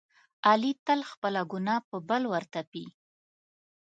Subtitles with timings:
[0.49, 2.85] علي تل خپله ګناه په بل ورتپي.